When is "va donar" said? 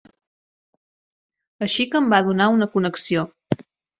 2.15-2.49